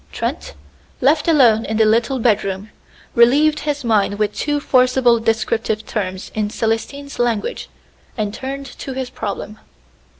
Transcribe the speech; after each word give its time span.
Trent, 0.11 0.55
left 0.99 1.27
alone 1.27 1.63
in 1.63 1.77
the 1.77 1.85
little 1.85 2.17
bedroom, 2.17 2.71
relieved 3.13 3.59
his 3.59 3.83
mind 3.85 4.17
with 4.17 4.33
two 4.33 4.59
forcible 4.59 5.19
descriptive 5.19 5.85
terms 5.85 6.31
in 6.33 6.49
Célestine's 6.49 7.19
language, 7.19 7.69
and 8.17 8.33
turned 8.33 8.65
to 8.65 8.93
his 8.93 9.11
problem. 9.11 9.59